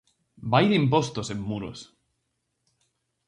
Vai 0.51 0.65
de 0.69 0.75
impostos 0.83 1.27
en 1.33 1.39
Muros. 1.49 1.79